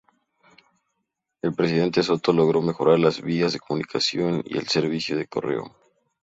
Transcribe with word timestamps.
El 1.43 1.53
presidente 1.53 2.01
Soto 2.01 2.33
logró 2.33 2.59
mejorar 2.59 2.97
las 2.97 3.21
vías 3.21 3.53
de 3.53 3.59
comunicación 3.59 4.41
y 4.47 4.57
el 4.57 4.67
servicio 4.67 5.15
de 5.15 5.27
correo. 5.27 5.77